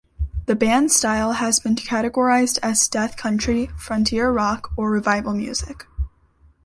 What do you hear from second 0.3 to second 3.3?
The band's style has been categorized as "death